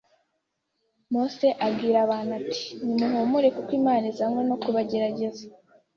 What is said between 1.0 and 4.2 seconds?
“Mose abwira abantu ati: ‘Nimuhumure kuko Imana